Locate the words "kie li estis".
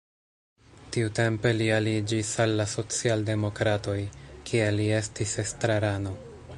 4.51-5.37